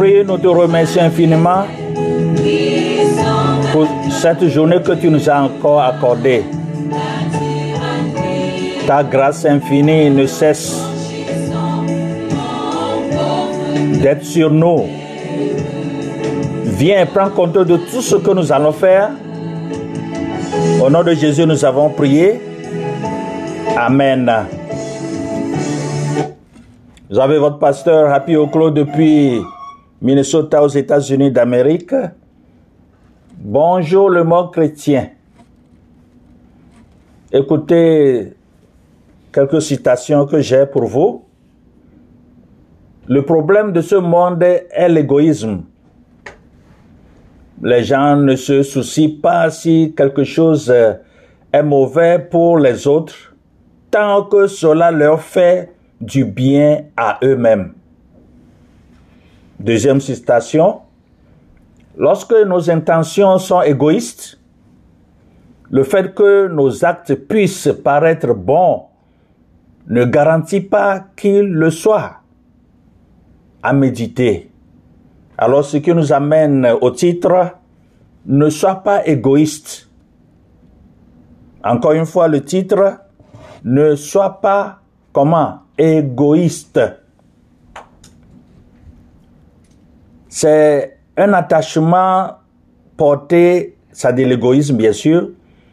Nous 0.00 0.38
te 0.38 0.46
remercions 0.46 1.02
infiniment 1.02 1.66
pour 3.70 3.86
cette 4.08 4.48
journée 4.48 4.80
que 4.80 4.92
tu 4.92 5.10
nous 5.10 5.28
as 5.28 5.42
encore 5.42 5.82
accordée. 5.82 6.42
Ta 8.86 9.04
grâce 9.04 9.44
infinie 9.44 10.08
ne 10.08 10.24
cesse 10.24 10.82
d'être 14.00 14.24
sur 14.24 14.50
nous. 14.50 14.86
Viens, 16.64 17.04
prends 17.04 17.28
compte 17.28 17.58
de 17.58 17.76
tout 17.76 18.00
ce 18.00 18.16
que 18.16 18.30
nous 18.30 18.50
allons 18.50 18.72
faire. 18.72 19.10
Au 20.82 20.88
nom 20.88 21.02
de 21.02 21.12
Jésus, 21.12 21.44
nous 21.44 21.62
avons 21.62 21.90
prié. 21.90 22.40
Amen. 23.76 24.32
Vous 27.10 27.18
avez 27.18 27.36
votre 27.36 27.58
pasteur 27.58 28.10
Happy 28.10 28.34
Oclo 28.34 28.70
depuis 28.70 29.42
Minnesota 30.02 30.62
aux 30.62 30.68
États-Unis 30.68 31.30
d'Amérique. 31.30 31.94
Bonjour 33.36 34.08
le 34.08 34.24
mot 34.24 34.48
chrétien. 34.48 35.10
Écoutez 37.30 38.32
quelques 39.30 39.60
citations 39.60 40.24
que 40.24 40.40
j'ai 40.40 40.64
pour 40.64 40.84
vous. 40.84 41.24
Le 43.08 43.22
problème 43.26 43.72
de 43.72 43.82
ce 43.82 43.96
monde 43.96 44.42
est 44.42 44.88
l'égoïsme. 44.88 45.64
Les 47.62 47.84
gens 47.84 48.16
ne 48.16 48.36
se 48.36 48.62
soucient 48.62 49.20
pas 49.20 49.50
si 49.50 49.92
quelque 49.94 50.24
chose 50.24 50.72
est 51.52 51.62
mauvais 51.62 52.18
pour 52.18 52.58
les 52.58 52.86
autres 52.86 53.34
tant 53.90 54.24
que 54.24 54.46
cela 54.46 54.90
leur 54.90 55.20
fait 55.20 55.74
du 56.00 56.24
bien 56.24 56.84
à 56.96 57.18
eux-mêmes. 57.22 57.74
Deuxième 59.60 60.00
citation. 60.00 60.80
Lorsque 61.98 62.32
nos 62.32 62.70
intentions 62.70 63.36
sont 63.36 63.60
égoïstes, 63.60 64.40
le 65.70 65.84
fait 65.84 66.14
que 66.14 66.48
nos 66.48 66.82
actes 66.82 67.14
puissent 67.14 67.68
paraître 67.84 68.32
bons 68.32 68.84
ne 69.86 70.06
garantit 70.06 70.62
pas 70.62 71.04
qu'ils 71.14 71.52
le 71.52 71.70
soient. 71.70 72.20
À 73.62 73.74
méditer. 73.74 74.50
Alors 75.36 75.62
ce 75.62 75.76
qui 75.76 75.92
nous 75.92 76.10
amène 76.10 76.66
au 76.80 76.90
titre, 76.90 77.50
ne 78.24 78.48
sois 78.48 78.76
pas 78.76 79.06
égoïste. 79.06 79.90
Encore 81.62 81.92
une 81.92 82.06
fois, 82.06 82.28
le 82.28 82.42
titre, 82.42 82.98
ne 83.62 83.94
sois 83.94 84.40
pas 84.40 84.78
comment 85.12 85.58
égoïste. 85.76 86.80
C'est 90.32 90.96
un 91.16 91.32
attachement 91.32 92.36
porté, 92.96 93.76
ça 93.90 94.12
dit 94.12 94.24
l'égoïsme 94.24 94.76
bien 94.76 94.92
sûr, 94.92 95.30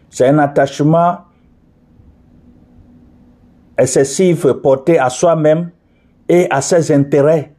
c'est 0.09 0.27
un 0.27 0.39
attachement 0.39 1.19
excessif 3.77 4.47
porté 4.63 4.97
à 4.97 5.11
soi-même 5.11 5.69
et 6.27 6.47
à 6.49 6.61
ses 6.61 6.91
intérêts, 6.91 7.53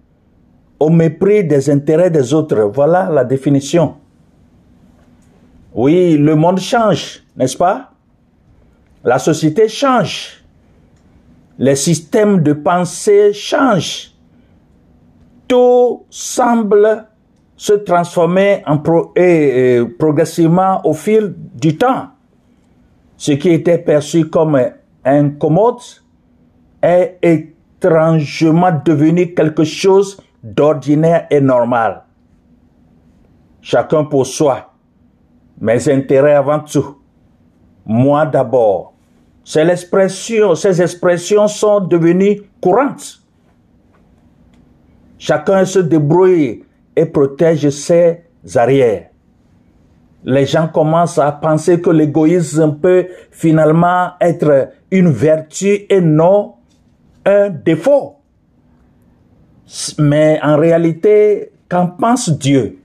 au 0.80 0.90
mépris 0.90 1.44
des 1.44 1.70
intérêts 1.70 2.10
des 2.10 2.34
autres. 2.34 2.60
Voilà 2.62 3.08
la 3.08 3.24
définition. 3.24 3.94
Oui, 5.72 6.16
le 6.16 6.34
monde 6.34 6.58
change, 6.58 7.22
n'est-ce 7.36 7.56
pas? 7.56 7.92
La 9.04 9.20
société 9.20 9.68
change. 9.68 10.42
Les 11.60 11.76
systèmes 11.76 12.42
de 12.42 12.54
pensée 12.54 13.32
changent. 13.32 14.10
Tout 15.48 16.04
semble 16.10 17.06
se 17.56 17.72
transformer 17.72 18.62
et, 19.16 19.80
progressivement 19.98 20.80
au 20.86 20.92
fil 20.92 21.34
du 21.54 21.76
temps. 21.76 22.08
Ce 23.16 23.32
qui 23.32 23.50
était 23.50 23.78
perçu 23.78 24.28
comme 24.28 24.60
incommode 25.04 25.80
est 26.80 27.18
étrangement 27.22 28.70
devenu 28.84 29.34
quelque 29.34 29.64
chose 29.64 30.22
d'ordinaire 30.42 31.26
et 31.30 31.40
normal. 31.40 32.04
Chacun 33.60 34.04
pour 34.04 34.26
soi. 34.26 34.72
Mes 35.60 35.88
intérêts 35.88 36.34
avant 36.34 36.60
tout. 36.60 36.98
Moi 37.84 38.24
d'abord. 38.26 38.94
Ces 39.42 39.60
expressions, 39.60 40.54
ces 40.54 40.80
expressions 40.80 41.48
sont 41.48 41.80
devenues 41.80 42.42
courantes. 42.60 43.22
Chacun 45.18 45.64
se 45.64 45.80
débrouille 45.80 46.64
et 46.94 47.06
protège 47.06 47.68
ses 47.70 48.24
arrières. 48.54 49.10
Les 50.24 50.46
gens 50.46 50.68
commencent 50.68 51.18
à 51.18 51.30
penser 51.32 51.80
que 51.80 51.90
l'égoïsme 51.90 52.78
peut 52.80 53.06
finalement 53.30 54.10
être 54.20 54.70
une 54.90 55.10
vertu 55.10 55.86
et 55.88 56.00
non 56.00 56.54
un 57.24 57.50
défaut. 57.50 58.16
Mais 59.98 60.40
en 60.42 60.56
réalité, 60.56 61.52
qu'en 61.68 61.88
pense 61.88 62.30
Dieu? 62.30 62.78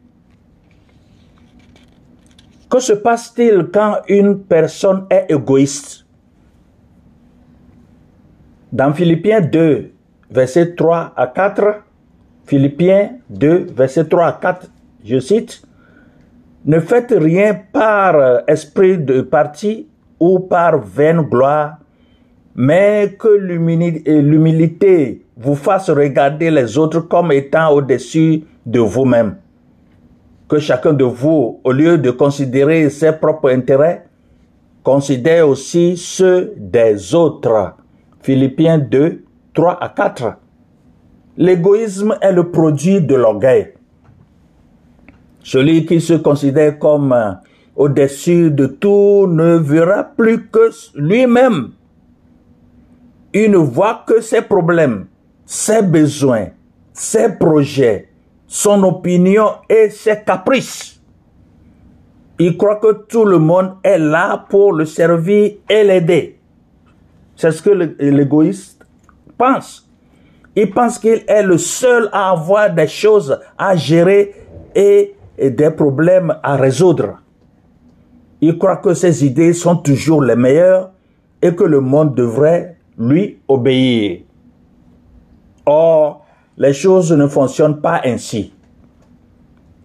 Que 2.69 2.79
se 2.79 2.93
passe-t-il 2.93 3.69
quand 3.73 3.97
une 4.07 4.39
personne 4.39 5.05
est 5.09 5.27
égoïste? 5.29 6.05
Dans 8.71 8.91
Philippiens 8.93 9.41
2, 9.41 9.91
versets 10.31 10.75
3 10.75 11.13
à 11.15 11.27
4, 11.27 11.83
Philippiens 12.53 13.17
2, 13.31 13.69
versets 13.75 14.05
3 14.05 14.27
à 14.27 14.33
4, 14.33 14.67
je 15.03 15.19
cite, 15.19 15.63
Ne 16.65 16.79
faites 16.79 17.11
rien 17.17 17.59
par 17.71 18.43
esprit 18.47 18.99
de 18.99 19.21
parti 19.21 19.87
ou 20.19 20.37
par 20.37 20.77
vaine 20.77 21.21
gloire, 21.21 21.77
mais 22.53 23.15
que 23.17 23.27
l'humilité 23.27 25.25
vous 25.35 25.55
fasse 25.55 25.89
regarder 25.89 26.51
les 26.51 26.77
autres 26.77 26.99
comme 26.99 27.31
étant 27.31 27.71
au-dessus 27.71 28.43
de 28.67 28.79
vous-même. 28.79 29.37
Que 30.47 30.59
chacun 30.59 30.93
de 30.93 31.05
vous, 31.05 31.59
au 31.63 31.71
lieu 31.71 31.97
de 31.97 32.11
considérer 32.11 32.87
ses 32.91 33.13
propres 33.13 33.49
intérêts, 33.49 34.05
considère 34.83 35.49
aussi 35.49 35.97
ceux 35.97 36.53
des 36.55 37.15
autres. 37.15 37.77
Philippiens 38.21 38.77
2, 38.77 39.23
3 39.55 39.83
à 39.83 39.89
4. 39.89 40.37
L'égoïsme 41.37 42.15
est 42.21 42.31
le 42.31 42.51
produit 42.51 43.01
de 43.01 43.15
l'orgueil. 43.15 43.73
Celui 45.41 45.85
qui 45.85 45.99
se 45.99 46.13
considère 46.13 46.77
comme 46.77 47.15
au-dessus 47.75 48.51
de 48.51 48.67
tout 48.67 49.27
ne 49.27 49.55
verra 49.55 50.03
plus 50.03 50.47
que 50.47 50.69
lui-même. 50.95 51.71
Il 53.33 53.51
ne 53.51 53.57
voit 53.57 54.03
que 54.05 54.21
ses 54.21 54.43
problèmes, 54.43 55.07
ses 55.45 55.81
besoins, 55.81 56.49
ses 56.93 57.29
projets, 57.29 58.09
son 58.45 58.83
opinion 58.83 59.47
et 59.67 59.89
ses 59.89 60.21
caprices. 60.23 61.01
Il 62.39 62.57
croit 62.57 62.75
que 62.75 63.05
tout 63.07 63.25
le 63.25 63.39
monde 63.39 63.73
est 63.83 63.97
là 63.97 64.45
pour 64.49 64.73
le 64.73 64.85
servir 64.85 65.53
et 65.67 65.83
l'aider. 65.83 66.39
C'est 67.35 67.51
ce 67.51 67.61
que 67.61 67.71
l'égoïste 67.71 68.85
pense. 69.37 69.89
Il 70.55 70.69
pense 70.71 70.99
qu'il 70.99 71.23
est 71.27 71.43
le 71.43 71.57
seul 71.57 72.09
à 72.11 72.29
avoir 72.31 72.73
des 72.73 72.87
choses 72.87 73.39
à 73.57 73.75
gérer 73.75 74.35
et, 74.75 75.15
des 75.37 75.71
problèmes 75.71 76.35
à 76.43 76.55
résoudre. 76.55 77.19
Il 78.39 78.57
croit 78.57 78.77
que 78.77 78.93
ses 78.93 79.25
idées 79.25 79.53
sont 79.53 79.77
toujours 79.77 80.21
les 80.21 80.35
meilleures 80.35 80.91
et 81.41 81.55
que 81.55 81.63
le 81.63 81.79
monde 81.79 82.13
devrait 82.13 82.77
lui 82.97 83.39
obéir. 83.47 84.19
Or, 85.65 86.25
les 86.57 86.73
choses 86.73 87.11
ne 87.11 87.27
fonctionnent 87.27 87.81
pas 87.81 88.01
ainsi. 88.05 88.53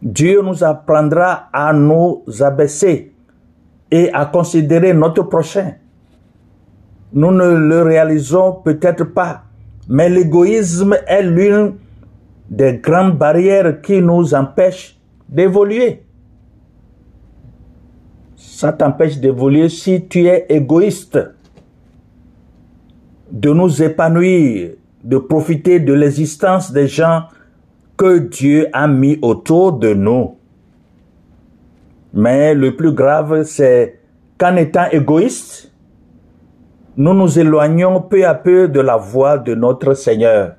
Dieu 0.02 0.42
nous 0.42 0.62
apprendra 0.62 1.48
à 1.52 1.72
nous 1.72 2.22
abaisser 2.40 3.12
et 3.90 4.12
à 4.12 4.26
considérer 4.26 4.92
notre 4.92 5.22
prochain. 5.22 5.74
Nous 7.12 7.32
ne 7.32 7.54
le 7.54 7.82
réalisons 7.82 8.52
peut-être 8.52 9.04
pas, 9.04 9.44
mais 9.88 10.08
l'égoïsme 10.08 10.96
est 11.06 11.22
l'une 11.22 11.74
des 12.50 12.74
grandes 12.74 13.16
barrières 13.16 13.80
qui 13.80 14.00
nous 14.00 14.34
empêche 14.34 14.98
d'évoluer. 15.28 16.02
Ça 18.36 18.72
t'empêche 18.72 19.18
d'évoluer 19.18 19.68
si 19.68 20.06
tu 20.06 20.26
es 20.26 20.46
égoïste, 20.48 21.18
de 23.30 23.50
nous 23.50 23.82
épanouir, 23.82 24.70
de 25.04 25.18
profiter 25.18 25.80
de 25.80 25.92
l'existence 25.92 26.72
des 26.72 26.88
gens 26.88 27.24
que 27.96 28.18
Dieu 28.18 28.68
a 28.72 28.86
mis 28.86 29.18
autour 29.22 29.72
de 29.72 29.94
nous. 29.94 30.36
Mais 32.12 32.54
le 32.54 32.76
plus 32.76 32.92
grave, 32.92 33.42
c'est 33.44 34.00
qu'en 34.38 34.56
étant 34.56 34.86
égoïste, 34.90 35.67
nous 36.98 37.14
nous 37.14 37.38
éloignons 37.38 38.00
peu 38.02 38.26
à 38.26 38.34
peu 38.34 38.66
de 38.66 38.80
la 38.80 38.96
voie 38.96 39.38
de 39.38 39.54
notre 39.54 39.94
Seigneur. 39.94 40.56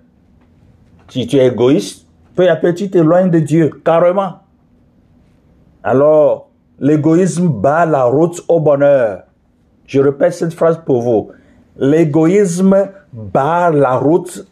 Si 1.10 1.28
tu 1.28 1.36
es 1.36 1.48
égoïste, 1.48 2.08
peu 2.34 2.50
à 2.50 2.56
peu 2.56 2.74
tu 2.74 2.90
t'éloignes 2.90 3.30
de 3.30 3.40
Dieu, 3.40 3.70
carrément. 3.84 4.36
Alors, 5.84 6.50
l'égoïsme 6.80 7.50
bat 7.50 7.86
la 7.86 8.06
route 8.06 8.42
au 8.48 8.62
bonheur. 8.62 9.24
Je 9.86 10.00
répète 10.00 10.32
cette 10.32 10.54
phrase 10.54 10.82
pour 10.86 11.02
vous. 11.02 11.32
L'égoïsme 11.78 12.88
barre 13.12 13.74
la 13.74 13.98
route 13.98 14.48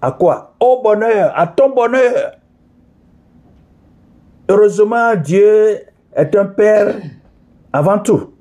à 0.00 0.12
quoi? 0.12 0.54
Au 0.58 0.80
bonheur, 0.82 1.32
à 1.36 1.46
ton 1.46 1.74
bonheur. 1.74 2.38
Heureusement, 4.48 5.14
Dieu 5.14 5.80
est 6.16 6.34
un 6.34 6.46
Père 6.46 6.94
avant 7.70 7.98
tout. 7.98 8.32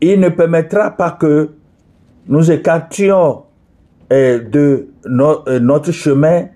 Il 0.00 0.20
ne 0.20 0.30
permettra 0.30 0.90
pas 0.90 1.10
que 1.10 1.55
nous 2.28 2.50
écartions 2.50 3.44
eh, 4.10 4.40
de 4.40 4.88
eh, 5.04 5.60
notre 5.60 5.92
chemin 5.92 6.46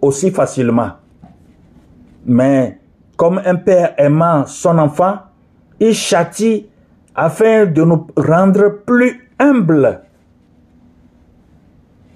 aussi 0.00 0.30
facilement. 0.30 0.92
Mais 2.26 2.78
comme 3.16 3.40
un 3.44 3.56
père 3.56 3.94
aimant 3.98 4.46
son 4.46 4.78
enfant, 4.78 5.18
il 5.78 5.94
châtie 5.94 6.68
afin 7.14 7.66
de 7.66 7.82
nous 7.82 8.06
rendre 8.16 8.80
plus 8.86 9.28
humbles. 9.38 10.00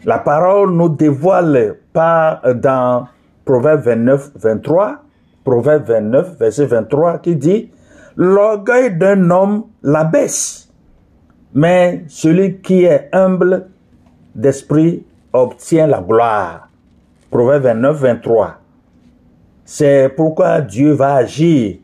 La 0.04 0.18
parole 0.18 0.70
nous 0.70 0.90
dévoile 0.90 1.76
pas 1.92 2.40
dans 2.54 3.06
Proverbe 3.44 3.82
29, 3.82 4.32
23, 4.36 5.02
Proverbe 5.44 5.84
29, 5.84 6.38
verset 6.38 6.66
23, 6.66 7.18
qui 7.18 7.36
dit, 7.36 7.70
L'orgueil 8.16 8.96
d'un 8.96 9.30
homme 9.30 9.64
l'abaisse, 9.82 10.63
mais 11.54 12.04
celui 12.08 12.58
qui 12.58 12.84
est 12.84 13.08
humble 13.12 13.68
d'esprit 14.34 15.04
obtient 15.32 15.86
la 15.86 16.00
gloire. 16.00 16.68
Proverbe 17.30 17.64
29, 17.64 17.96
23. 18.00 18.60
C'est 19.64 20.10
pourquoi 20.14 20.60
Dieu 20.60 20.92
va 20.92 21.14
agir. 21.14 21.76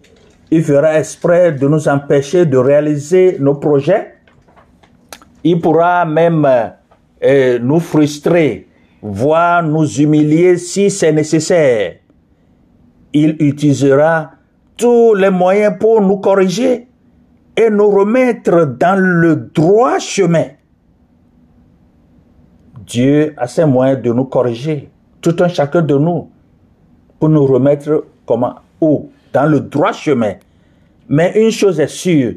Il 0.50 0.62
fera 0.62 0.99
exprès 0.99 1.52
de 1.52 1.67
nous 1.67 1.88
empêcher 1.88 2.44
de 2.44 2.58
réaliser 2.58 3.37
nos 3.38 3.55
projets. 3.55 4.14
Il 5.44 5.61
pourra 5.61 6.05
même 6.05 6.46
euh, 7.25 7.58
nous 7.61 7.81
frustrer, 7.81 8.69
voire 9.00 9.62
nous 9.62 9.87
humilier 9.87 10.58
si 10.58 10.90
c'est 10.90 11.12
nécessaire 11.12 12.00
il 13.12 13.37
utilisera 13.40 14.32
tous 14.76 15.14
les 15.14 15.31
moyens 15.31 15.75
pour 15.78 16.00
nous 16.00 16.19
corriger 16.19 16.87
et 17.60 17.68
nous 17.68 17.90
remettre 17.90 18.64
dans 18.64 18.98
le 18.98 19.36
droit 19.36 19.98
chemin. 19.98 20.46
Dieu 22.86 23.34
a 23.36 23.46
ses 23.46 23.66
moyens 23.66 24.00
de 24.00 24.10
nous 24.12 24.24
corriger, 24.24 24.88
tout 25.20 25.36
un 25.40 25.48
chacun 25.48 25.82
de 25.82 25.94
nous, 25.94 26.30
pour 27.18 27.28
nous 27.28 27.44
remettre 27.44 28.06
comment? 28.24 28.54
Où? 28.80 29.10
Dans 29.34 29.44
le 29.44 29.60
droit 29.60 29.92
chemin. 29.92 30.36
Mais 31.06 31.38
une 31.38 31.50
chose 31.50 31.78
est 31.80 31.86
sûre, 31.86 32.36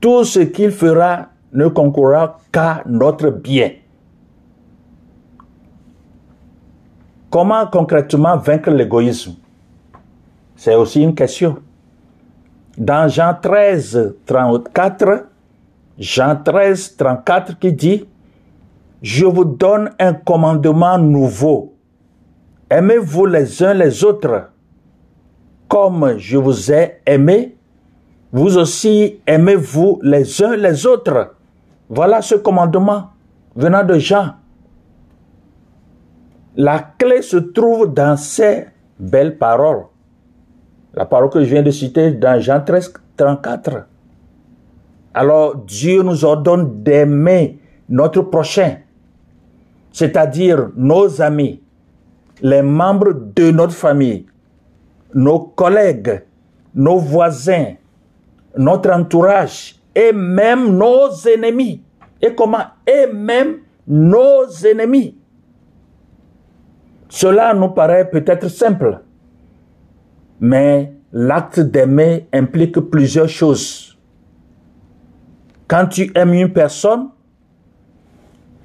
tout 0.00 0.24
ce 0.24 0.40
qu'il 0.40 0.70
fera 0.70 1.26
ne 1.52 1.68
concourra 1.68 2.38
qu'à 2.50 2.82
notre 2.86 3.28
bien. 3.28 3.72
Comment 7.28 7.66
concrètement 7.66 8.38
vaincre 8.38 8.70
l'égoïsme? 8.70 9.34
C'est 10.56 10.74
aussi 10.74 11.02
une 11.02 11.14
question. 11.14 11.58
Dans 12.78 13.08
Jean 13.08 13.34
13, 13.34 14.14
34, 14.26 15.26
Jean 15.98 16.36
13, 16.36 16.96
34 16.96 17.58
qui 17.58 17.72
dit, 17.72 18.08
Je 19.02 19.26
vous 19.26 19.44
donne 19.44 19.90
un 19.98 20.14
commandement 20.14 20.98
nouveau. 20.98 21.74
Aimez-vous 22.70 23.26
les 23.26 23.62
uns 23.62 23.74
les 23.74 24.04
autres. 24.04 24.50
Comme 25.68 26.16
je 26.18 26.38
vous 26.38 26.72
ai 26.72 27.00
aimé, 27.06 27.56
vous 28.32 28.56
aussi 28.56 29.20
aimez-vous 29.26 30.00
les 30.02 30.42
uns 30.42 30.56
les 30.56 30.86
autres? 30.86 31.34
Voilà 31.88 32.22
ce 32.22 32.36
commandement 32.36 33.10
venant 33.56 33.84
de 33.84 33.98
Jean. 33.98 34.34
La 36.56 36.78
clé 36.78 37.22
se 37.22 37.36
trouve 37.36 37.92
dans 37.92 38.16
ces 38.16 38.66
belles 38.98 39.38
paroles. 39.38 39.89
La 40.94 41.04
parole 41.04 41.30
que 41.30 41.42
je 41.44 41.50
viens 41.50 41.62
de 41.62 41.70
citer 41.70 42.12
dans 42.12 42.40
Jean 42.40 42.60
13, 42.60 42.92
34. 43.16 43.86
Alors 45.14 45.56
Dieu 45.56 46.02
nous 46.02 46.24
ordonne 46.24 46.82
d'aimer 46.82 47.58
notre 47.88 48.22
prochain, 48.22 48.78
c'est-à-dire 49.92 50.70
nos 50.76 51.20
amis, 51.20 51.62
les 52.42 52.62
membres 52.62 53.12
de 53.12 53.50
notre 53.50 53.74
famille, 53.74 54.26
nos 55.14 55.40
collègues, 55.40 56.22
nos 56.74 56.98
voisins, 56.98 57.74
notre 58.56 58.90
entourage 58.90 59.76
et 59.94 60.12
même 60.12 60.76
nos 60.76 61.10
ennemis. 61.26 61.82
Et 62.22 62.34
comment? 62.34 62.64
Et 62.86 63.06
même 63.12 63.58
nos 63.86 64.46
ennemis. 64.64 65.16
Cela 67.08 67.54
nous 67.54 67.70
paraît 67.70 68.08
peut-être 68.08 68.48
simple, 68.48 69.00
mais 70.40 70.92
l'acte 71.12 71.60
d'aimer 71.60 72.26
implique 72.32 72.80
plusieurs 72.80 73.28
choses. 73.28 73.98
Quand 75.68 75.86
tu 75.86 76.10
aimes 76.14 76.34
une 76.34 76.52
personne, 76.52 77.10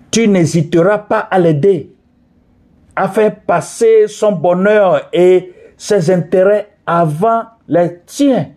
tu 0.10 0.28
n'hésiteras 0.28 1.00
pas 1.00 1.20
à 1.20 1.38
l'aider, 1.38 1.94
à 2.96 3.10
faire 3.10 3.42
passer 3.42 4.08
son 4.08 4.32
bonheur 4.32 5.10
et 5.12 5.54
ses 5.78 6.10
intérêts 6.10 6.70
avant 6.88 7.44
les 7.68 8.00
tiens. 8.06 8.52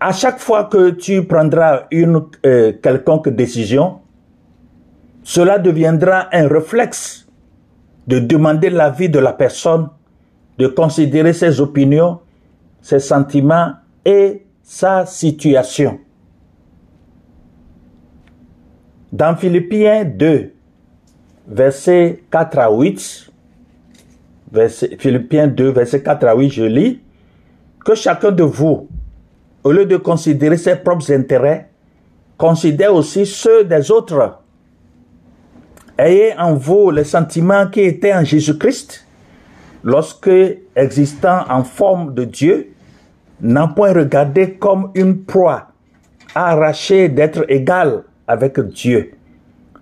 À 0.00 0.12
chaque 0.12 0.38
fois 0.38 0.64
que 0.64 0.90
tu 0.90 1.26
prendras 1.26 1.82
une 1.90 2.22
euh, 2.46 2.72
quelconque 2.82 3.28
décision, 3.28 4.00
cela 5.22 5.58
deviendra 5.58 6.28
un 6.32 6.48
réflexe 6.48 7.29
de 8.10 8.18
demander 8.18 8.70
l'avis 8.70 9.08
de 9.08 9.20
la 9.20 9.32
personne, 9.32 9.88
de 10.58 10.66
considérer 10.66 11.32
ses 11.32 11.60
opinions, 11.60 12.18
ses 12.82 12.98
sentiments 12.98 13.74
et 14.04 14.44
sa 14.64 15.06
situation. 15.06 16.00
Dans 19.12 19.36
Philippiens 19.36 20.04
2, 20.04 20.52
versets 21.46 22.24
4 22.32 22.58
à 22.58 22.70
8, 22.72 23.30
Philippiens 24.98 25.46
2, 25.46 25.70
verset 25.70 26.02
4 26.02 26.26
à 26.26 26.34
8, 26.34 26.50
je 26.50 26.64
lis, 26.64 27.00
que 27.84 27.94
chacun 27.94 28.32
de 28.32 28.42
vous, 28.42 28.88
au 29.62 29.70
lieu 29.70 29.86
de 29.86 29.96
considérer 29.96 30.56
ses 30.56 30.74
propres 30.74 31.12
intérêts, 31.12 31.70
considère 32.36 32.92
aussi 32.92 33.24
ceux 33.24 33.64
des 33.64 33.92
autres. 33.92 34.40
Ayez 36.00 36.32
en 36.38 36.54
vous 36.54 36.90
les 36.90 37.04
sentiments 37.04 37.66
qui 37.66 37.82
étaient 37.82 38.14
en 38.14 38.24
Jésus-Christ, 38.24 39.04
lorsque, 39.84 40.30
existant 40.74 41.44
en 41.46 41.62
forme 41.62 42.14
de 42.14 42.24
Dieu, 42.24 42.72
n'a 43.42 43.68
point 43.68 43.92
regardé 43.92 44.54
comme 44.54 44.92
une 44.94 45.24
proie 45.24 45.66
arrachée 46.34 47.10
d'être 47.10 47.44
égal 47.50 48.04
avec 48.26 48.58
Dieu, 48.60 49.12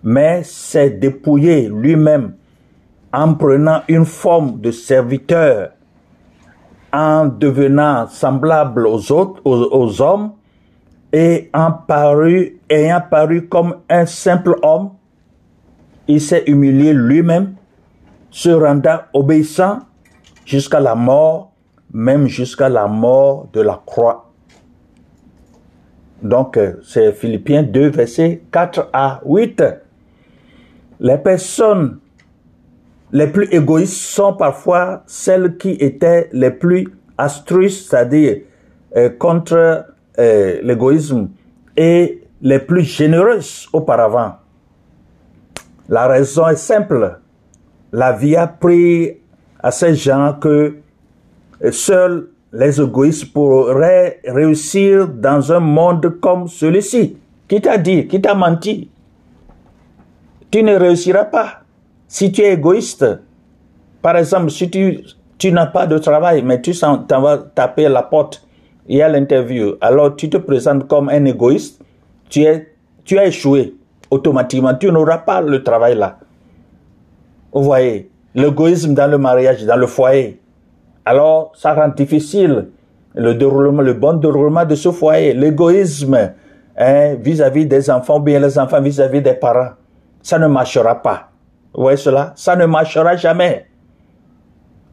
mais 0.03 0.43
s'est 0.43 0.91
dépouillé 0.91 1.69
lui-même 1.69 2.33
en 3.13 3.35
prenant 3.35 3.83
une 3.87 4.05
forme 4.05 4.61
de 4.61 4.73
serviteur, 4.73 5.71
en 6.93 7.27
devenant 7.27 8.09
semblable 8.09 8.89
aux 8.89 9.13
autres, 9.13 9.41
aux, 9.45 10.03
hommes, 10.03 10.33
et 11.13 11.49
en 11.55 11.71
paru, 11.71 12.59
ayant 12.69 13.03
paru 13.09 13.47
comme 13.47 13.77
un 13.89 14.05
simple 14.05 14.57
homme, 14.65 14.91
il 16.09 16.21
s'est 16.21 16.45
humilié 16.47 16.93
lui-même, 16.93 17.55
se 18.31 18.49
rendant 18.49 18.99
obéissant 19.12 19.81
jusqu'à 20.45 20.81
la 20.81 20.95
mort, 20.95 21.53
même 21.93 22.27
jusqu'à 22.27 22.69
la 22.69 22.87
mort 22.87 23.49
de 23.53 23.61
la 23.61 23.81
croix. 23.85 24.31
Donc, 26.23 26.57
euh, 26.57 26.75
c'est 26.83 27.12
Philippiens 27.12 27.62
2, 27.62 27.91
versets 27.91 28.43
4 28.50 28.91
à 28.93 29.21
8. 29.25 29.62
Les 31.00 31.19
personnes 31.19 31.99
les 33.12 33.27
plus 33.29 33.49
égoïstes 33.53 33.95
sont 33.95 34.35
parfois 34.35 35.03
celles 35.07 35.57
qui 35.57 35.71
étaient 35.73 36.29
les 36.33 36.50
plus 36.50 36.88
astuces, 37.17 37.88
c'est-à-dire 37.88 38.38
euh, 38.97 39.11
contre 39.11 39.87
euh, 40.19 40.61
l'égoïsme, 40.62 41.29
et 41.77 42.23
les 42.43 42.59
plus 42.59 42.83
généreuses 42.83 43.69
auparavant. 43.73 44.35
La 45.88 46.07
raison 46.07 46.49
est 46.49 46.57
simple. 46.57 47.18
La 47.92 48.12
vie 48.12 48.37
a 48.37 48.47
pris 48.47 49.16
à 49.61 49.71
ces 49.71 49.95
gens 49.95 50.35
que 50.38 50.76
seuls 51.71 52.28
les 52.52 52.80
égoïstes 52.80 53.33
pourraient 53.33 54.21
réussir 54.25 55.09
dans 55.09 55.50
un 55.52 55.61
monde 55.61 56.21
comme 56.21 56.47
celui-ci. 56.47 57.16
Qui 57.49 57.61
t'a 57.61 57.78
dit 57.78 58.07
Qui 58.07 58.21
t'a 58.21 58.35
menti? 58.35 58.90
Tu 60.50 60.62
ne 60.62 60.76
réussiras 60.76 61.25
pas 61.25 61.62
si 62.07 62.33
tu 62.33 62.42
es 62.42 62.54
égoïste. 62.54 63.07
Par 64.02 64.16
exemple, 64.16 64.50
si 64.50 64.71
tu, 64.71 65.00
tu 65.38 65.52
n'as 65.52 65.66
pas 65.66 65.87
de 65.87 65.99
travail, 65.99 66.42
mais 66.42 66.61
tu 66.61 66.73
t'en 66.78 67.21
vas 67.21 67.38
taper 67.38 67.88
la 67.88 68.02
porte, 68.02 68.47
y 68.88 69.02
a 69.02 69.09
l'interview, 69.09 69.75
alors 69.80 70.16
tu 70.16 70.30
te 70.30 70.38
présentes 70.38 70.87
comme 70.88 71.09
un 71.11 71.25
égoïste, 71.26 71.83
tu, 72.30 72.42
es, 72.42 72.73
tu 73.04 73.18
as 73.18 73.26
échoué 73.26 73.75
automatiquement, 74.11 74.75
tu 74.75 74.91
n'auras 74.91 75.19
pas 75.19 75.41
le 75.41 75.62
travail 75.62 75.97
là. 75.97 76.19
Vous 77.53 77.62
voyez, 77.62 78.11
l'égoïsme 78.35 78.95
dans 78.95 79.11
le 79.11 79.19
mariage, 79.19 79.65
dans 79.65 79.77
le 79.77 79.87
foyer. 79.87 80.41
Alors, 81.05 81.53
ça 81.55 81.75
rend 81.75 81.88
difficile 81.88 82.69
le 83.15 83.35
déroulement, 83.35 83.83
le 83.83 83.95
bon 83.95 84.15
déroulement 84.15 84.65
de 84.65 84.75
ce 84.75 84.91
foyer. 84.91 85.33
L'égoïsme 85.33 86.33
hein, 86.77 87.15
vis-à-vis 87.15 87.67
des 87.67 87.91
enfants, 87.91 88.21
bien 88.21 88.38
les 88.38 88.59
enfants 88.59 88.81
vis-à-vis 88.81 89.23
des 89.23 89.35
parents, 89.35 89.71
ça 90.23 90.38
ne 90.38 90.47
marchera 90.47 91.03
pas. 91.03 91.31
Vous 91.75 91.83
voyez 91.83 91.97
cela? 91.97 92.33
Ça 92.37 92.57
ne 92.57 92.67
marchera 92.67 93.17
jamais. 93.17 93.67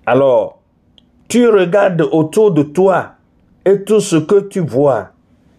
Alors, 0.06 0.62
tu 1.28 1.48
regardes 1.50 2.02
autour 2.02 2.52
de 2.52 2.64
toi 2.64 3.14
et 3.66 3.84
tout 3.84 4.00
ce 4.00 4.18
que 4.18 4.42
tu 4.42 4.60
vois, 4.60 5.10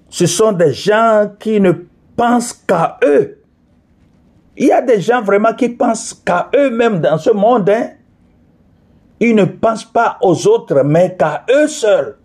ce 0.08 0.26
sont 0.26 0.52
des 0.52 0.72
gens 0.72 1.30
qui 1.38 1.60
ne 1.60 1.72
pensent 2.16 2.52
qu'à 2.52 2.98
eux. 3.04 3.42
Il 4.56 4.68
y 4.68 4.72
a 4.72 4.80
des 4.80 5.00
gens 5.00 5.22
vraiment 5.22 5.52
qui 5.52 5.68
pensent 5.68 6.14
qu'à 6.24 6.48
eux-mêmes 6.54 7.00
dans 7.00 7.18
ce 7.18 7.30
monde. 7.30 7.68
Hein. 7.68 7.90
Ils 9.20 9.34
ne 9.34 9.44
pensent 9.44 9.84
pas 9.84 10.18
aux 10.22 10.46
autres, 10.46 10.82
mais 10.82 11.16
qu'à 11.18 11.44
eux 11.50 11.68
seuls. 11.68 12.16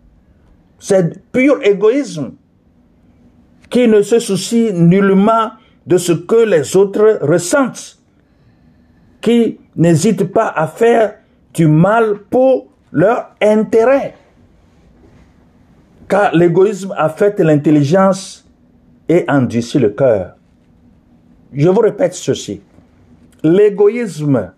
C'est 0.80 1.22
pur 1.32 1.60
égoïsme 1.62 2.32
qui 3.70 3.88
ne 3.88 4.02
se 4.02 4.20
soucie 4.20 4.72
nullement 4.74 5.52
de 5.86 5.98
ce 5.98 6.12
que 6.12 6.44
les 6.46 6.76
autres 6.76 7.20
ressentent, 7.22 8.00
qui 9.22 9.60
n'hésitent 9.76 10.32
pas 10.32 10.48
à 10.48 10.68
faire 10.68 11.16
du 11.54 11.68
mal 11.68 12.20
pour 12.30 12.68
leur 12.92 13.32
intérêt. 13.42 14.16
Car 16.08 16.36
l'égoïsme 16.36 16.94
affecte 16.98 17.40
l'intelligence 17.40 18.46
et 19.08 19.24
endurcit 19.30 19.80
le 19.80 19.90
cœur. 19.90 20.36
Je 21.54 21.70
vous 21.70 21.82
répète 21.82 22.14
ceci. 22.14 22.62
L'égoïsme 23.44 24.54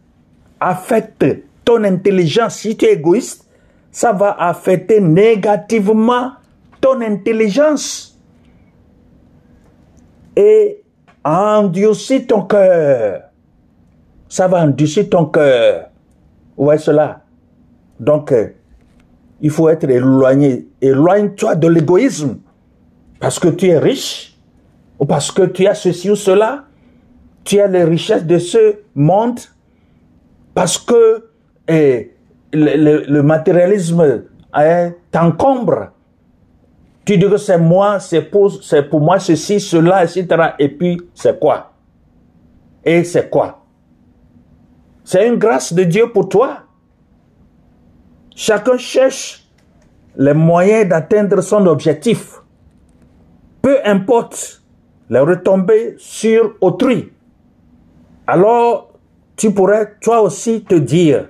affecte 0.59 1.25
ton 1.65 1.83
intelligence. 1.83 2.59
Si 2.59 2.77
tu 2.77 2.85
es 2.85 2.93
égoïste, 2.93 3.47
ça 3.91 4.11
va 4.11 4.35
affecter 4.39 4.99
négativement 5.01 6.31
ton 6.81 7.01
intelligence 7.01 8.19
et 10.35 10.83
endurcir 11.23 12.27
ton 12.27 12.43
cœur. 12.43 13.23
Ça 14.27 14.47
va 14.47 14.63
endurcir 14.63 15.09
ton 15.09 15.25
cœur. 15.25 15.89
Vous 16.57 16.65
voyez 16.65 16.79
cela? 16.79 17.21
Donc, 17.99 18.31
euh, 18.31 18.49
il 19.41 19.49
faut 19.49 19.69
être 19.69 19.89
éloigné. 19.89 20.67
Éloigne-toi 20.81 21.55
de 21.55 21.67
l'égoïsme. 21.67 22.39
Parce 23.19 23.39
que 23.39 23.47
tu 23.47 23.67
es 23.67 23.77
riche, 23.77 24.37
ou 24.99 25.05
parce 25.05 25.31
que 25.31 25.43
tu 25.43 25.65
as 25.65 25.75
ceci 25.75 26.09
ou 26.09 26.15
cela, 26.15 26.65
tu 27.43 27.59
as 27.59 27.67
les 27.67 27.83
richesses 27.83 28.25
de 28.25 28.37
ce 28.37 28.79
monde, 28.95 29.39
parce 30.53 30.77
que 30.77 31.29
eh, 31.67 32.13
le, 32.53 33.21
matérialisme 33.21 34.23
hein, 34.53 34.91
t'encombre. 35.11 35.89
Tu 37.05 37.17
dis 37.17 37.29
que 37.29 37.37
c'est 37.37 37.57
moi, 37.57 37.99
c'est 37.99 38.21
pour, 38.21 38.51
c'est 38.63 38.83
pour 38.83 39.01
moi 39.01 39.19
ceci, 39.19 39.59
cela, 39.59 40.03
etc. 40.03 40.25
Et 40.57 40.69
puis, 40.69 41.01
c'est 41.13 41.37
quoi? 41.37 41.73
Et 42.85 43.03
c'est 43.03 43.29
quoi? 43.29 43.63
C'est 45.03 45.27
une 45.27 45.35
grâce 45.35 45.73
de 45.73 45.83
Dieu 45.83 46.11
pour 46.11 46.29
toi. 46.29 46.59
Chacun 48.35 48.77
cherche 48.77 49.45
les 50.15 50.33
moyens 50.33 50.87
d'atteindre 50.87 51.41
son 51.41 51.65
objectif. 51.65 52.41
Peu 53.61 53.77
importe 53.85 54.61
les 55.09 55.19
retombées 55.19 55.95
sur 55.97 56.55
autrui. 56.61 57.12
Alors, 58.25 58.93
tu 59.35 59.51
pourrais 59.51 59.95
toi 60.01 60.21
aussi 60.21 60.63
te 60.63 60.75
dire, 60.75 61.29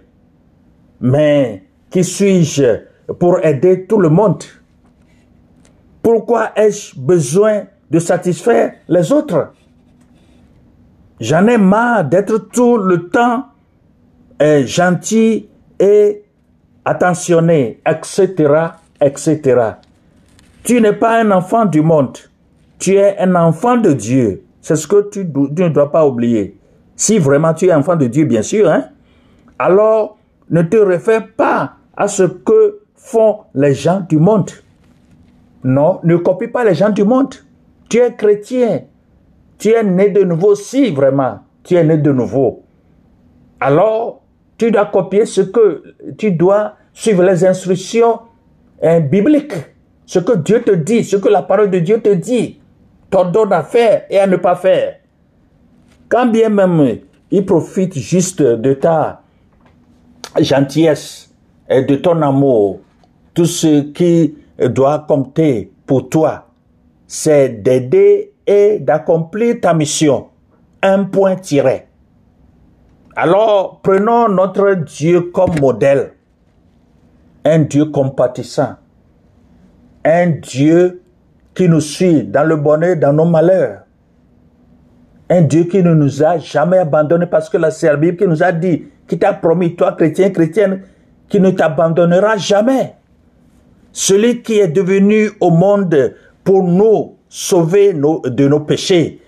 mais 1.02 1.64
qui 1.90 2.04
suis-je 2.04 2.86
pour 3.20 3.44
aider 3.44 3.86
tout 3.86 4.00
le 4.00 4.10
monde? 4.10 4.44
Pourquoi 6.02 6.52
ai-je 6.56 7.00
besoin 7.00 7.64
de 7.90 8.00
satisfaire 8.00 8.74
les 8.88 9.12
autres? 9.12 9.54
J'en 11.20 11.48
ai 11.48 11.58
marre 11.58 12.04
d'être 12.04 12.50
tout 12.50 12.78
le 12.78 13.10
temps 13.10 13.46
eh, 14.40 14.66
gentil 14.68 15.48
et 15.80 16.24
attentionné, 16.84 17.80
etc., 17.88 18.54
etc. 19.00 19.62
Tu 20.64 20.82
n'es 20.82 20.94
pas 20.94 21.20
un 21.22 21.32
enfant 21.32 21.66
du 21.66 21.82
monde, 21.82 22.18
tu 22.78 22.96
es 22.96 23.18
un 23.20 23.36
enfant 23.36 23.78
de 23.78 23.94
Dieu. 23.94 24.44
C'est 24.62 24.76
ce 24.76 24.88
que 24.88 25.10
tu, 25.10 25.26
ne 25.26 25.70
dois 25.70 25.92
pas 25.92 26.06
oublier. 26.06 26.58
Si 26.96 27.20
vraiment 27.20 27.54
tu 27.54 27.66
es 27.68 27.74
enfant 27.74 27.96
de 27.96 28.08
Dieu, 28.08 28.26
bien 28.26 28.42
sûr, 28.42 28.70
hein, 28.70 28.86
alors 29.60 30.18
ne 30.50 30.62
te 30.62 30.78
réfère 30.78 31.28
pas 31.36 31.74
à 31.96 32.08
ce 32.08 32.24
que 32.24 32.80
font 32.96 33.40
les 33.54 33.74
gens 33.74 34.06
du 34.08 34.18
monde. 34.18 34.50
Non, 35.64 36.00
ne 36.04 36.18
copie 36.18 36.48
pas 36.48 36.64
les 36.64 36.76
gens 36.76 36.90
du 36.90 37.04
monde. 37.04 37.34
Tu 37.90 37.98
es 37.98 38.14
chrétien. 38.14 38.82
Tu 39.58 39.70
es 39.70 39.84
né 39.84 40.10
de 40.10 40.24
nouveau, 40.24 40.56
si 40.56 40.92
vraiment 40.92 41.40
tu 41.64 41.76
es 41.76 41.84
né 41.84 41.98
de 41.98 42.12
nouveau. 42.12 42.64
Alors, 43.60 44.22
tu 44.58 44.72
dois 44.72 44.86
copier 44.88 45.26
ce 45.26 45.42
que 45.42 45.84
tu 46.18 46.32
dois 46.32 46.74
suivre 46.94 47.24
les 47.24 47.46
instructions 47.46 48.20
hein, 48.82 49.00
bibliques. 49.00 49.54
Ce 50.06 50.20
que 50.20 50.34
Dieu 50.38 50.62
te 50.62 50.72
dit, 50.72 51.04
ce 51.04 51.16
que 51.16 51.30
la 51.30 51.42
parole 51.42 51.70
de 51.70 51.80
Dieu 51.80 52.02
te 52.02 52.14
dit, 52.14 52.60
t'ordonne 53.10 53.54
à 53.54 53.64
faire 53.64 54.04
et 54.10 54.20
à 54.20 54.28
ne 54.28 54.36
pas 54.36 54.56
faire. 54.56 54.96
Quand 56.14 56.28
bien 56.28 56.50
même 56.50 57.00
il 57.32 57.44
profite 57.44 57.98
juste 57.98 58.40
de 58.40 58.74
ta 58.76 59.24
gentillesse 60.40 61.34
et 61.68 61.82
de 61.82 61.96
ton 61.96 62.22
amour, 62.22 62.82
tout 63.34 63.48
ce 63.48 63.82
qui 63.92 64.36
doit 64.60 65.06
compter 65.08 65.72
pour 65.88 66.10
toi, 66.10 66.50
c'est 67.08 67.64
d'aider 67.64 68.32
et 68.46 68.78
d'accomplir 68.78 69.60
ta 69.60 69.74
mission. 69.74 70.28
Un 70.84 71.06
point 71.06 71.36
tiré. 71.36 71.88
Alors, 73.16 73.80
prenons 73.82 74.30
notre 74.30 74.76
Dieu 74.76 75.32
comme 75.32 75.60
modèle. 75.60 76.14
Un 77.44 77.62
Dieu 77.62 77.86
compatissant. 77.86 78.76
Un 80.06 80.28
Dieu 80.28 81.02
qui 81.56 81.68
nous 81.68 81.82
suit 81.82 82.24
dans 82.24 82.48
le 82.48 82.56
bonheur, 82.56 82.98
dans 82.98 83.14
nos 83.14 83.26
malheurs. 83.26 83.83
Un 85.34 85.42
Dieu 85.42 85.64
qui 85.64 85.82
ne 85.82 85.96
nous 85.96 86.22
a 86.22 86.38
jamais 86.38 86.78
abandonnés 86.78 87.26
parce 87.26 87.50
que 87.50 87.58
la 87.58 87.72
Bible 87.96 88.18
qui 88.18 88.28
nous 88.28 88.44
a 88.44 88.52
dit, 88.52 88.84
qui 89.08 89.18
t'a 89.18 89.34
promis, 89.34 89.76
toi 89.76 89.94
chrétien, 89.94 90.30
chrétienne, 90.30 90.84
qui 91.28 91.40
ne 91.40 91.50
t'abandonnera 91.50 92.38
jamais. 92.38 92.94
Celui 93.92 94.44
qui 94.44 94.60
est 94.60 94.68
devenu 94.68 95.32
au 95.40 95.50
monde 95.50 96.14
pour 96.44 96.64
nous 96.64 97.16
sauver 97.28 97.94
de 97.94 98.48
nos 98.48 98.60
péchés, 98.60 99.22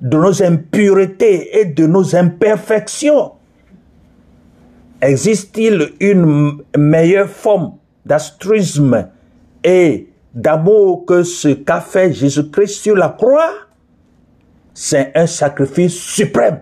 de 0.00 0.16
nos 0.16 0.42
impuretés 0.42 1.60
et 1.60 1.66
de 1.66 1.86
nos 1.86 2.16
imperfections. 2.16 3.32
Existe-t-il 5.02 5.90
une 6.00 6.62
meilleure 6.74 7.28
forme 7.28 7.74
d'astrisme 8.06 9.08
et 9.62 10.08
d'amour 10.34 11.04
que 11.04 11.22
ce 11.22 11.48
qu'a 11.48 11.82
fait 11.82 12.14
Jésus-Christ 12.14 12.80
sur 12.80 12.96
la 12.96 13.10
croix? 13.10 13.50
C'est 14.74 15.12
un 15.14 15.26
sacrifice 15.26 15.94
suprême. 15.94 16.60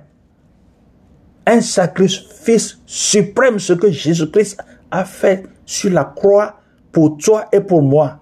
Un 1.46 1.60
sacrifice 1.60 2.78
suprême, 2.86 3.58
ce 3.58 3.72
que 3.72 3.90
Jésus-Christ 3.90 4.58
a 4.90 5.04
fait 5.04 5.44
sur 5.64 5.90
la 5.92 6.04
croix 6.04 6.56
pour 6.92 7.16
toi 7.18 7.46
et 7.52 7.60
pour 7.60 7.82
moi. 7.82 8.18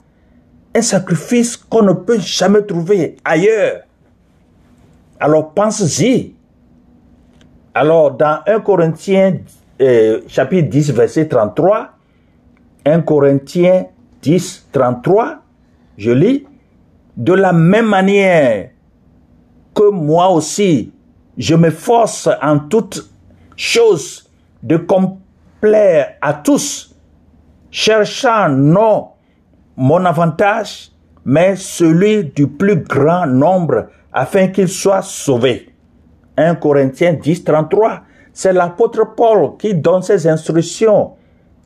Un 0.74 0.82
sacrifice 0.82 1.56
qu'on 1.56 1.82
ne 1.82 1.92
peut 1.92 2.18
jamais 2.18 2.62
trouver 2.62 3.16
ailleurs. 3.24 3.82
Alors 5.18 5.52
pense-y. 5.54 6.34
Alors 7.74 8.12
dans 8.12 8.40
1 8.46 8.60
Corinthiens 8.60 9.38
euh, 9.80 10.20
chapitre 10.26 10.68
10 10.68 10.92
verset 10.92 11.28
33, 11.28 11.90
1 12.84 13.00
Corinthiens 13.02 13.86
10 14.22 14.68
33, 14.72 15.42
je 15.98 16.10
lis, 16.10 16.46
de 17.16 17.32
la 17.32 17.52
même 17.52 17.86
manière 17.86 18.70
que 19.76 19.90
moi 19.90 20.30
aussi, 20.30 20.90
je 21.36 21.54
m'efforce 21.54 22.28
en 22.42 22.58
toutes 22.58 23.08
choses 23.54 24.28
de 24.62 24.78
complaire 24.78 26.14
à 26.22 26.32
tous, 26.32 26.96
cherchant 27.70 28.48
non 28.48 29.08
mon 29.76 30.02
avantage, 30.06 30.90
mais 31.26 31.56
celui 31.56 32.24
du 32.24 32.46
plus 32.48 32.76
grand 32.76 33.26
nombre, 33.26 33.88
afin 34.12 34.48
qu'il 34.48 34.68
soit 34.68 35.02
sauvé. 35.02 35.68
1 36.38 36.54
Corinthiens 36.54 37.12
10, 37.12 37.44
33. 37.44 38.00
C'est 38.32 38.54
l'apôtre 38.54 39.14
Paul 39.14 39.56
qui 39.58 39.74
donne 39.74 40.02
ses 40.02 40.26
instructions 40.26 41.12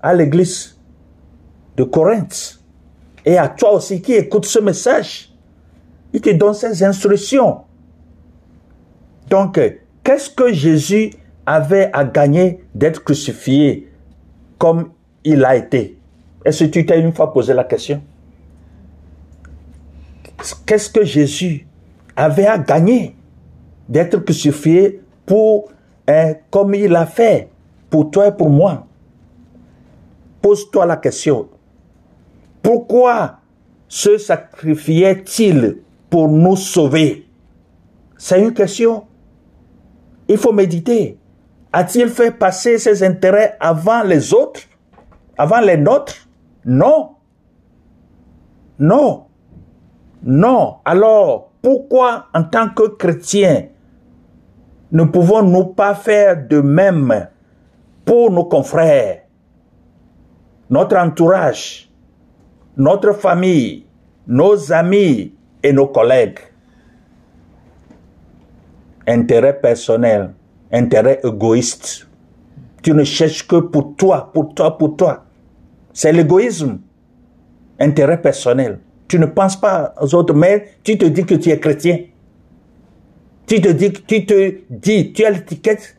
à 0.02 0.14
l'église 0.14 0.76
de 1.76 1.84
Corinthe. 1.84 2.58
Et 3.24 3.38
à 3.38 3.48
toi 3.48 3.74
aussi 3.74 4.02
qui 4.02 4.14
écoutes 4.14 4.46
ce 4.46 4.58
message, 4.58 5.32
il 6.12 6.20
te 6.20 6.30
donne 6.30 6.54
ses 6.54 6.82
instructions. 6.82 7.69
Donc, 9.30 9.60
qu'est-ce 10.02 10.28
que 10.28 10.52
Jésus 10.52 11.12
avait 11.46 11.88
à 11.92 12.04
gagner 12.04 12.64
d'être 12.74 13.04
crucifié 13.04 13.88
comme 14.58 14.90
il 15.24 15.44
a 15.44 15.54
été? 15.54 15.96
Est-ce 16.44 16.64
que 16.64 16.70
tu 16.70 16.84
t'es 16.84 17.00
une 17.00 17.14
fois 17.14 17.32
posé 17.32 17.54
la 17.54 17.62
question? 17.62 18.02
Qu'est-ce 20.66 20.90
que 20.90 21.04
Jésus 21.04 21.66
avait 22.16 22.46
à 22.46 22.58
gagner 22.58 23.14
d'être 23.88 24.18
crucifié 24.18 25.00
pour, 25.24 25.70
hein, 26.08 26.34
comme 26.50 26.74
il 26.74 26.96
a 26.96 27.06
fait 27.06 27.50
pour 27.88 28.10
toi 28.10 28.28
et 28.28 28.32
pour 28.32 28.50
moi? 28.50 28.86
Pose-toi 30.42 30.86
la 30.86 30.96
question. 30.96 31.48
Pourquoi 32.62 33.38
se 33.86 34.18
sacrifiait-il 34.18 35.78
pour 36.08 36.28
nous 36.28 36.56
sauver? 36.56 37.26
C'est 38.18 38.42
une 38.42 38.54
question. 38.54 39.04
Il 40.30 40.38
faut 40.38 40.52
méditer. 40.52 41.18
A-t-il 41.72 42.08
fait 42.08 42.30
passer 42.30 42.78
ses 42.78 43.02
intérêts 43.02 43.56
avant 43.58 44.04
les 44.04 44.32
autres? 44.32 44.60
Avant 45.36 45.60
les 45.60 45.76
nôtres? 45.76 46.28
Non. 46.64 47.16
Non. 48.78 49.24
Non. 50.22 50.76
Alors, 50.84 51.50
pourquoi 51.60 52.26
en 52.32 52.44
tant 52.44 52.68
que 52.68 52.90
chrétiens, 52.90 53.70
ne 54.92 55.02
pouvons-nous 55.02 55.64
pas 55.74 55.96
faire 55.96 56.46
de 56.46 56.60
même 56.60 57.26
pour 58.04 58.30
nos 58.30 58.44
confrères, 58.44 59.22
notre 60.70 60.96
entourage, 60.96 61.90
notre 62.76 63.14
famille, 63.14 63.84
nos 64.28 64.72
amis 64.72 65.34
et 65.60 65.72
nos 65.72 65.88
collègues? 65.88 66.38
Intérêt 69.10 69.60
personnel, 69.60 70.30
intérêt 70.70 71.18
égoïste. 71.24 72.06
Tu 72.80 72.92
ne 72.92 73.02
cherches 73.02 73.44
que 73.44 73.56
pour 73.56 73.96
toi, 73.96 74.30
pour 74.32 74.54
toi, 74.54 74.78
pour 74.78 74.96
toi. 74.96 75.24
C'est 75.92 76.12
l'égoïsme. 76.12 76.78
Intérêt 77.80 78.22
personnel. 78.22 78.78
Tu 79.08 79.18
ne 79.18 79.26
penses 79.26 79.60
pas 79.60 79.94
aux 80.00 80.14
autres, 80.14 80.32
mais 80.32 80.74
tu 80.84 80.96
te 80.96 81.06
dis 81.06 81.24
que 81.24 81.34
tu 81.34 81.50
es 81.50 81.58
chrétien. 81.58 82.04
Tu 83.48 83.60
te 83.60 83.70
dis, 83.70 83.92
tu 83.92 84.24
te 84.24 84.60
dis, 84.70 85.12
tu 85.12 85.24
as 85.24 85.30
l'étiquette 85.30 85.96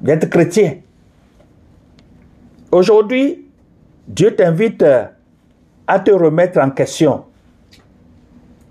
d'être 0.00 0.30
chrétien. 0.30 0.76
Aujourd'hui, 2.70 3.48
Dieu 4.06 4.36
t'invite 4.36 4.84
à 5.88 5.98
te 5.98 6.12
remettre 6.12 6.60
en 6.60 6.70
question. 6.70 7.24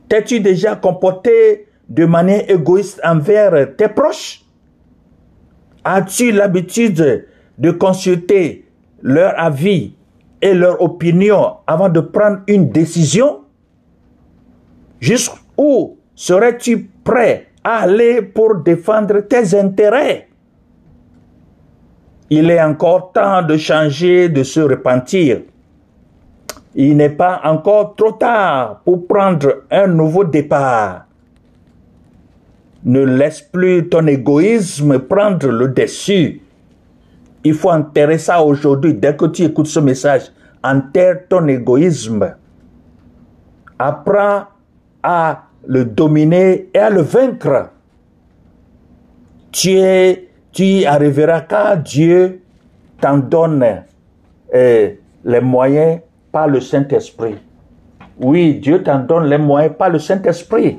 T'es-tu 0.07 0.39
déjà 0.39 0.77
comporté 0.77 1.67
de 1.89 2.05
manière 2.05 2.49
égoïste 2.49 2.99
envers 3.03 3.75
tes 3.75 3.87
proches? 3.87 4.41
As-tu 5.83 6.31
l'habitude 6.31 7.27
de 7.57 7.71
consulter 7.71 8.65
leur 9.01 9.37
avis 9.37 9.95
et 10.41 10.53
leur 10.53 10.81
opinion 10.81 11.57
avant 11.67 11.89
de 11.89 11.99
prendre 11.99 12.39
une 12.47 12.69
décision? 12.69 13.41
Jusqu'où 14.99 15.97
serais-tu 16.15 16.89
prêt 17.03 17.47
à 17.63 17.81
aller 17.81 18.21
pour 18.21 18.55
défendre 18.55 19.19
tes 19.21 19.57
intérêts? 19.57 20.29
Il 22.29 22.49
est 22.49 22.61
encore 22.61 23.11
temps 23.11 23.41
de 23.41 23.57
changer, 23.57 24.29
de 24.29 24.43
se 24.43 24.61
repentir. 24.61 25.41
Il 26.73 26.97
n'est 26.97 27.09
pas 27.09 27.41
encore 27.43 27.95
trop 27.95 28.13
tard 28.13 28.81
pour 28.83 29.05
prendre 29.05 29.63
un 29.69 29.87
nouveau 29.87 30.23
départ. 30.23 31.05
Ne 32.85 33.01
laisse 33.01 33.41
plus 33.41 33.87
ton 33.87 34.07
égoïsme 34.07 34.99
prendre 34.99 35.47
le 35.47 35.69
dessus. 35.69 36.41
Il 37.43 37.53
faut 37.53 37.71
enterrer 37.71 38.17
ça 38.17 38.41
aujourd'hui. 38.41 38.93
Dès 38.93 39.15
que 39.15 39.25
tu 39.25 39.43
écoutes 39.43 39.67
ce 39.67 39.79
message, 39.79 40.31
enterre 40.63 41.27
ton 41.29 41.47
égoïsme. 41.47 42.35
Apprends 43.79 44.43
à 45.01 45.43
le 45.65 45.85
dominer 45.85 46.69
et 46.73 46.79
à 46.79 46.89
le 46.89 47.01
vaincre. 47.01 47.69
Tu, 49.51 49.71
es, 49.77 50.29
tu 50.51 50.85
arriveras 50.85 51.41
quand 51.41 51.77
Dieu 51.83 52.41
t'en 52.99 53.17
donne 53.17 53.83
eh, 54.53 54.99
les 55.23 55.41
moyens 55.41 55.99
par 56.31 56.47
le 56.47 56.59
Saint-Esprit. 56.59 57.35
Oui, 58.19 58.55
Dieu 58.55 58.81
t'en 58.81 58.99
donne 58.99 59.25
les 59.25 59.37
moyens 59.37 59.75
par 59.77 59.89
le 59.89 59.99
Saint-Esprit. 59.99 60.77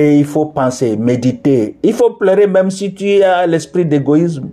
Et 0.00 0.16
il 0.16 0.24
faut 0.24 0.46
penser, 0.46 0.96
méditer. 0.96 1.76
Il 1.82 1.92
faut 1.92 2.10
pleurer 2.10 2.46
même 2.46 2.70
si 2.70 2.94
tu 2.94 3.20
as 3.20 3.44
l'esprit 3.48 3.84
d'égoïsme. 3.84 4.48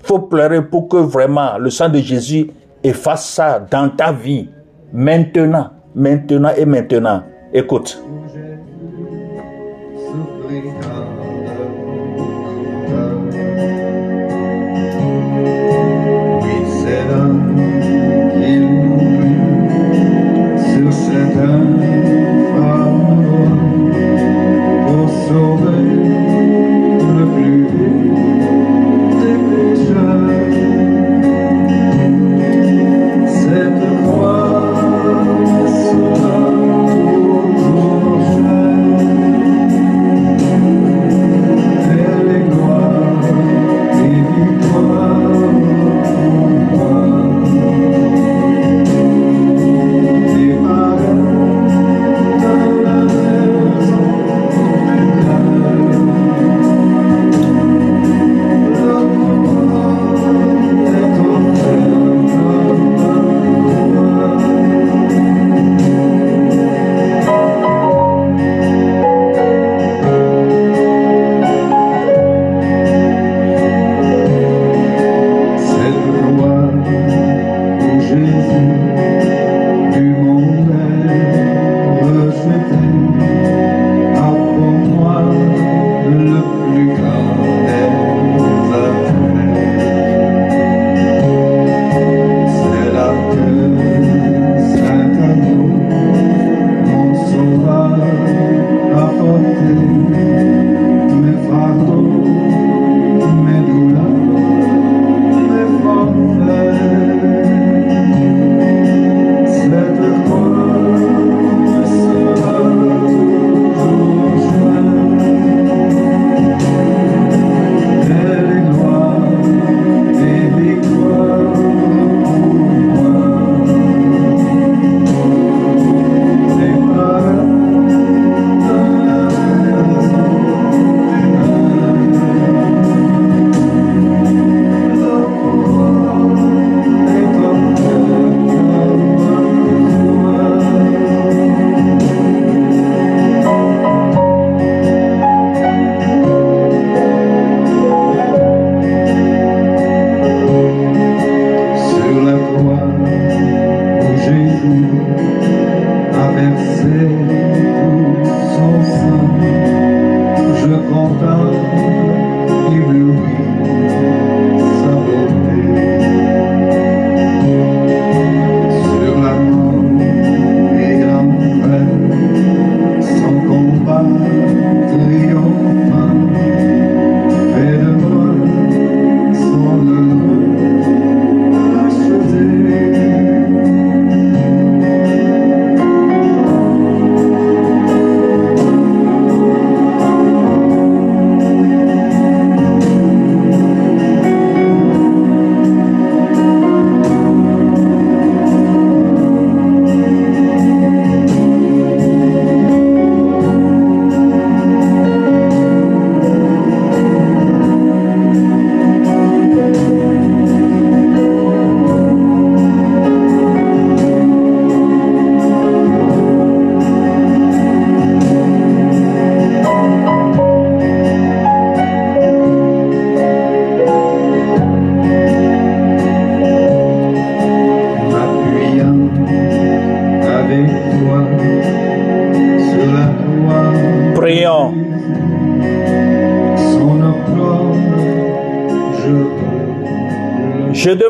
Il 0.00 0.06
faut 0.06 0.20
pleurer 0.20 0.64
pour 0.66 0.88
que 0.88 0.96
vraiment 0.96 1.58
le 1.58 1.68
sang 1.68 1.90
de 1.90 1.98
Jésus 1.98 2.48
efface 2.82 3.28
ça 3.28 3.58
dans 3.70 3.90
ta 3.90 4.12
vie. 4.12 4.48
Maintenant, 4.94 5.72
maintenant 5.94 6.52
et 6.56 6.64
maintenant. 6.64 7.22
Écoute. 7.52 8.02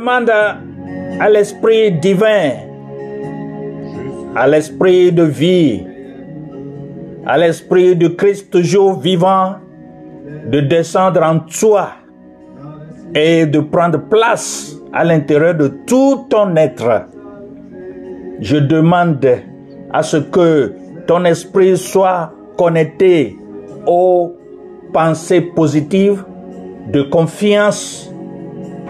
Demande 0.06 0.30
à, 0.30 1.28
l'Esprit 1.28 1.90
divin, 1.90 2.52
à 4.36 4.46
l'Esprit 4.46 5.10
de 5.10 5.24
vie, 5.24 5.84
à 7.26 7.36
l'Esprit 7.36 7.96
de 7.96 8.06
Christ 8.06 8.52
toujours 8.52 9.00
vivant, 9.00 9.56
de 10.48 10.60
descendre 10.60 11.24
en 11.24 11.40
toi 11.40 11.88
et 13.16 13.46
de 13.46 13.58
prendre 13.58 13.98
place 13.98 14.76
à 14.92 15.02
l'intérieur 15.02 15.56
de 15.56 15.72
tout 15.88 16.26
ton 16.30 16.54
être. 16.54 17.06
Je 18.38 18.58
demande 18.58 19.26
à 19.92 20.04
ce 20.04 20.18
que 20.18 20.72
ton 21.08 21.24
esprit 21.24 21.76
soit 21.76 22.30
connecté 22.56 23.36
aux 23.88 24.36
pensées 24.92 25.40
positives, 25.40 26.24
de 26.92 27.02
confiance 27.02 28.08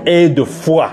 et 0.04 0.28
de 0.28 0.44
foi. 0.44 0.90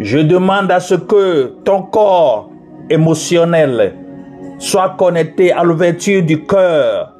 Je 0.00 0.18
demande 0.18 0.70
à 0.72 0.80
ce 0.80 0.94
que 0.94 1.56
ton 1.62 1.82
corps 1.82 2.50
émotionnel 2.88 3.94
soit 4.58 4.96
connecté 4.96 5.52
à 5.52 5.62
l'ouverture 5.62 6.22
du 6.22 6.42
cœur, 6.46 7.16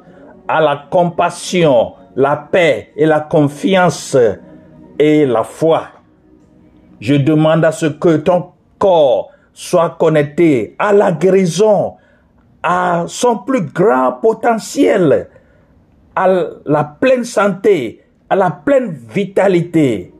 à 0.47 0.59
la 0.59 0.87
compassion, 0.89 1.93
la 2.15 2.35
paix 2.35 2.91
et 2.95 3.05
la 3.05 3.19
confiance 3.19 4.17
et 4.97 5.27
la 5.27 5.43
foi. 5.43 5.89
Je 6.99 7.13
demande 7.13 7.63
à 7.65 7.71
ce 7.71 7.85
que 7.85 8.17
ton 8.17 8.47
corps 8.79 9.29
soit 9.53 9.91
connecté 9.99 10.75
à 10.79 10.91
la 10.91 11.11
guérison, 11.11 11.93
à 12.63 13.03
son 13.05 13.37
plus 13.37 13.61
grand 13.61 14.13
potentiel, 14.13 15.29
à 16.15 16.27
la 16.65 16.83
pleine 16.83 17.25
santé, 17.25 18.01
à 18.27 18.35
la 18.35 18.49
pleine 18.49 18.89
vitalité. 18.89 20.10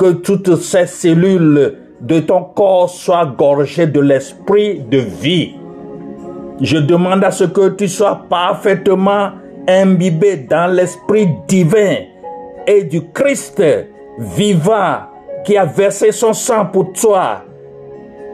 Que 0.00 0.12
toutes 0.12 0.56
ces 0.56 0.86
cellules 0.86 1.74
de 2.00 2.20
ton 2.20 2.42
corps 2.42 2.88
soient 2.88 3.34
gorgées 3.36 3.86
de 3.86 4.00
l'esprit 4.00 4.80
de 4.90 4.96
vie. 4.96 5.56
Je 6.62 6.78
demande 6.78 7.22
à 7.22 7.30
ce 7.30 7.44
que 7.44 7.68
tu 7.68 7.86
sois 7.86 8.24
parfaitement 8.30 9.32
imbibé 9.68 10.38
dans 10.38 10.72
l'esprit 10.72 11.28
divin 11.46 11.96
et 12.66 12.84
du 12.84 13.10
Christ 13.12 13.62
vivant 14.18 15.00
qui 15.44 15.58
a 15.58 15.66
versé 15.66 16.12
son 16.12 16.32
sang 16.32 16.64
pour 16.64 16.94
toi, 16.94 17.42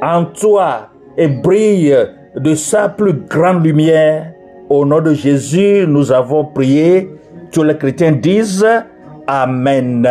en 0.01 0.25
toi, 0.25 0.91
et 1.19 1.27
brille 1.27 1.97
de 2.37 2.55
sa 2.55 2.89
plus 2.91 3.15
grande 3.15 3.65
lumière. 3.65 4.35
Au 4.71 4.87
nom 4.87 5.01
de 5.01 5.15
Jésus, 5.15 5.85
nous 5.89 6.13
avons 6.13 6.45
prié. 6.45 7.11
Tous 7.51 7.65
les 7.65 7.77
chrétiens 7.77 8.13
disent 8.13 8.65
Amen. 9.27 10.09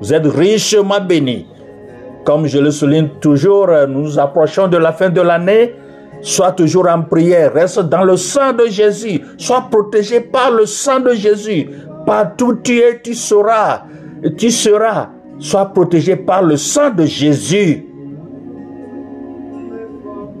Vous 0.00 0.14
êtes 0.14 0.26
richement 0.26 1.00
bénis. 1.00 1.46
Comme 2.24 2.46
je 2.46 2.58
le 2.58 2.70
souligne 2.70 3.08
toujours, 3.20 3.68
nous 3.88 4.18
approchons 4.18 4.68
de 4.68 4.76
la 4.76 4.92
fin 4.92 5.10
de 5.10 5.20
l'année. 5.20 5.74
Sois 6.22 6.52
toujours 6.52 6.86
en 6.88 7.02
prière, 7.02 7.54
reste 7.54 7.80
dans 7.80 8.04
le 8.04 8.16
sang 8.16 8.52
de 8.52 8.66
Jésus, 8.66 9.22
sois 9.38 9.68
protégé 9.70 10.20
par 10.20 10.50
le 10.50 10.66
sang 10.66 11.00
de 11.00 11.14
Jésus. 11.14 11.70
Partout 12.04 12.56
tu 12.62 12.78
es, 12.78 13.00
tu 13.00 13.14
seras, 13.14 13.84
tu 14.36 14.50
seras, 14.50 15.08
sois 15.38 15.66
protégé 15.66 16.16
par 16.16 16.42
le 16.42 16.58
sang 16.58 16.90
de 16.90 17.06
Jésus. 17.06 17.86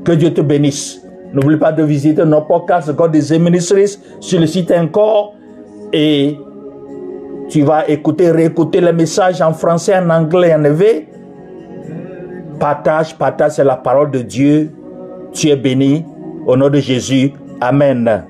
Que 0.04 0.12
Dieu 0.12 0.34
te 0.34 0.42
bénisse. 0.42 1.00
N'oublie 1.32 1.56
pas 1.56 1.72
de 1.72 1.82
visiter 1.82 2.24
nos 2.24 2.42
podcasts 2.42 2.94
God 2.94 3.14
is 3.14 3.38
Ministries 3.38 3.98
sur 4.18 4.40
le 4.40 4.46
site 4.46 4.72
encore 4.72 5.34
et 5.92 6.36
tu 7.50 7.62
vas 7.62 7.88
écouter, 7.88 8.30
réécouter 8.30 8.80
les 8.80 8.92
messages 8.92 9.42
en 9.42 9.52
français, 9.52 9.98
en 9.98 10.08
anglais, 10.08 10.54
en 10.54 10.62
éveil. 10.64 11.08
Partage, 12.58 13.16
partage, 13.16 13.52
c'est 13.52 13.64
la 13.64 13.76
parole 13.76 14.10
de 14.10 14.20
Dieu. 14.20 14.70
Tu 15.32 15.48
es 15.48 15.56
béni. 15.56 16.04
Au 16.46 16.56
nom 16.56 16.68
de 16.70 16.78
Jésus. 16.78 17.32
Amen. 17.60 18.29